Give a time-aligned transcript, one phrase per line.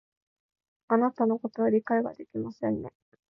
[0.87, 2.89] あなたのことを理解ができませんね